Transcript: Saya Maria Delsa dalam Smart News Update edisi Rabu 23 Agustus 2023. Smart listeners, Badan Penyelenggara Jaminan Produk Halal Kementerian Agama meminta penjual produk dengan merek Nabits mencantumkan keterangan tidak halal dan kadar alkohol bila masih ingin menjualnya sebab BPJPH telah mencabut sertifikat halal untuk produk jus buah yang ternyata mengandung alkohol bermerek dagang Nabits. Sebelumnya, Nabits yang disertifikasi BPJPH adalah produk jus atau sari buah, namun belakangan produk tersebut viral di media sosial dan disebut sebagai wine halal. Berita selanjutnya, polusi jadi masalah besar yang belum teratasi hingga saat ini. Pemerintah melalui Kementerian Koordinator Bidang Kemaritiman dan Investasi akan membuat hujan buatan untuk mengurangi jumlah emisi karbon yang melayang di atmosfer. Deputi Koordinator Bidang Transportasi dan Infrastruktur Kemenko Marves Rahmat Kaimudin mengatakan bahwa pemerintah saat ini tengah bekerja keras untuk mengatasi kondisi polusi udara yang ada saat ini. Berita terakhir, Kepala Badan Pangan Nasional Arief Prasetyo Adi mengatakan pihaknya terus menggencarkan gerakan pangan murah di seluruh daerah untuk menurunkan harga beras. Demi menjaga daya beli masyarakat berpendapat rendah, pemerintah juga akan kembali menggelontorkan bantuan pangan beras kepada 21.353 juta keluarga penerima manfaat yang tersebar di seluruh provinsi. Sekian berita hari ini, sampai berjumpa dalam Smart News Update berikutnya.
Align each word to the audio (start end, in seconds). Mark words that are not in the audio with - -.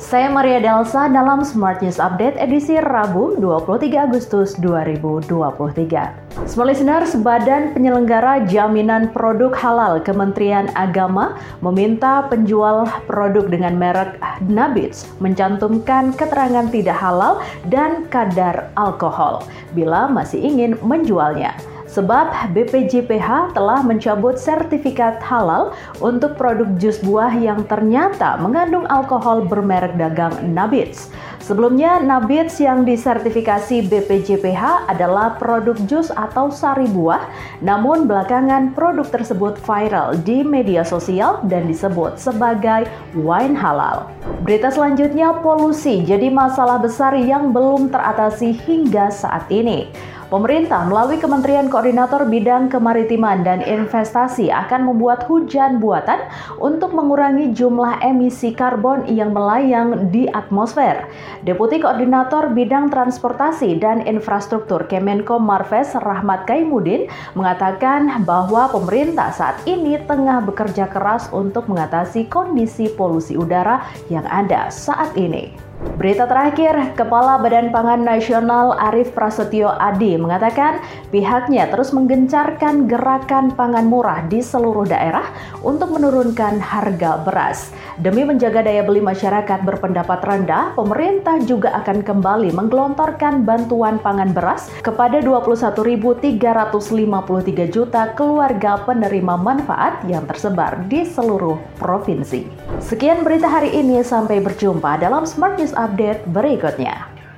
Saya 0.00 0.32
Maria 0.32 0.64
Delsa 0.64 1.12
dalam 1.12 1.44
Smart 1.44 1.84
News 1.84 2.00
Update 2.00 2.40
edisi 2.40 2.80
Rabu 2.80 3.36
23 3.36 4.08
Agustus 4.08 4.56
2023. 4.56 6.48
Smart 6.48 6.72
listeners, 6.72 7.12
Badan 7.20 7.76
Penyelenggara 7.76 8.48
Jaminan 8.48 9.12
Produk 9.12 9.52
Halal 9.52 10.00
Kementerian 10.00 10.72
Agama 10.72 11.36
meminta 11.60 12.24
penjual 12.32 12.88
produk 13.04 13.44
dengan 13.52 13.76
merek 13.76 14.16
Nabits 14.48 15.04
mencantumkan 15.20 16.16
keterangan 16.16 16.72
tidak 16.72 16.96
halal 16.96 17.44
dan 17.68 18.08
kadar 18.08 18.72
alkohol 18.80 19.44
bila 19.76 20.08
masih 20.08 20.40
ingin 20.40 20.80
menjualnya 20.80 21.52
sebab 21.90 22.54
BPJPH 22.54 23.58
telah 23.58 23.82
mencabut 23.82 24.38
sertifikat 24.38 25.18
halal 25.20 25.74
untuk 25.98 26.38
produk 26.38 26.70
jus 26.78 27.02
buah 27.02 27.34
yang 27.34 27.66
ternyata 27.66 28.38
mengandung 28.38 28.86
alkohol 28.86 29.42
bermerek 29.42 29.98
dagang 29.98 30.32
Nabits. 30.54 31.10
Sebelumnya, 31.40 31.98
Nabits 31.98 32.62
yang 32.62 32.86
disertifikasi 32.86 33.82
BPJPH 33.90 34.86
adalah 34.86 35.34
produk 35.34 35.74
jus 35.90 36.14
atau 36.14 36.46
sari 36.46 36.86
buah, 36.86 37.26
namun 37.58 38.06
belakangan 38.06 38.70
produk 38.70 39.08
tersebut 39.10 39.58
viral 39.58 40.14
di 40.22 40.46
media 40.46 40.86
sosial 40.86 41.42
dan 41.50 41.66
disebut 41.66 42.22
sebagai 42.22 42.86
wine 43.18 43.58
halal. 43.58 44.06
Berita 44.46 44.70
selanjutnya, 44.70 45.42
polusi 45.42 46.06
jadi 46.06 46.30
masalah 46.30 46.78
besar 46.78 47.18
yang 47.18 47.50
belum 47.50 47.90
teratasi 47.90 48.54
hingga 48.54 49.10
saat 49.10 49.50
ini. 49.50 49.90
Pemerintah 50.30 50.86
melalui 50.86 51.18
Kementerian 51.18 51.66
Koordinator 51.66 52.22
Bidang 52.22 52.70
Kemaritiman 52.70 53.42
dan 53.42 53.66
Investasi 53.66 54.46
akan 54.46 54.86
membuat 54.86 55.26
hujan 55.26 55.82
buatan 55.82 56.22
untuk 56.62 56.94
mengurangi 56.94 57.50
jumlah 57.50 57.98
emisi 57.98 58.54
karbon 58.54 59.10
yang 59.10 59.34
melayang 59.34 60.06
di 60.14 60.30
atmosfer. 60.30 61.10
Deputi 61.42 61.82
Koordinator 61.82 62.46
Bidang 62.54 62.94
Transportasi 62.94 63.82
dan 63.82 64.06
Infrastruktur 64.06 64.86
Kemenko 64.86 65.42
Marves 65.42 65.98
Rahmat 65.98 66.46
Kaimudin 66.46 67.10
mengatakan 67.34 68.22
bahwa 68.22 68.70
pemerintah 68.70 69.34
saat 69.34 69.58
ini 69.66 69.98
tengah 70.06 70.46
bekerja 70.46 70.86
keras 70.86 71.26
untuk 71.34 71.66
mengatasi 71.66 72.30
kondisi 72.30 72.86
polusi 72.94 73.34
udara 73.34 73.82
yang 74.06 74.22
ada 74.30 74.70
saat 74.70 75.10
ini. 75.18 75.69
Berita 75.80 76.28
terakhir, 76.28 76.92
Kepala 76.92 77.40
Badan 77.40 77.72
Pangan 77.72 78.04
Nasional 78.04 78.76
Arief 78.76 79.16
Prasetyo 79.16 79.72
Adi 79.80 80.20
mengatakan 80.20 80.84
pihaknya 81.08 81.72
terus 81.72 81.96
menggencarkan 81.96 82.84
gerakan 82.84 83.48
pangan 83.56 83.88
murah 83.88 84.20
di 84.28 84.44
seluruh 84.44 84.84
daerah 84.84 85.24
untuk 85.64 85.88
menurunkan 85.96 86.60
harga 86.60 87.24
beras. 87.24 87.72
Demi 87.96 88.28
menjaga 88.28 88.60
daya 88.60 88.84
beli 88.84 89.00
masyarakat 89.00 89.64
berpendapat 89.64 90.20
rendah, 90.20 90.76
pemerintah 90.76 91.40
juga 91.48 91.72
akan 91.80 92.04
kembali 92.04 92.52
menggelontorkan 92.52 93.48
bantuan 93.48 93.96
pangan 94.04 94.36
beras 94.36 94.68
kepada 94.84 95.20
21.353 95.24 96.36
juta 97.72 98.12
keluarga 98.16 98.84
penerima 98.84 99.32
manfaat 99.36 100.04
yang 100.04 100.28
tersebar 100.28 100.84
di 100.92 101.08
seluruh 101.08 101.56
provinsi. 101.80 102.44
Sekian 102.84 103.24
berita 103.24 103.48
hari 103.48 103.72
ini, 103.72 104.04
sampai 104.04 104.44
berjumpa 104.44 105.00
dalam 105.00 105.24
Smart 105.24 105.56
News 105.70 105.78
Update 105.78 106.26
berikutnya. 106.26 107.09